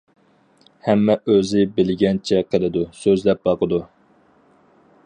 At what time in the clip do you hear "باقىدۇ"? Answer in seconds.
3.51-3.83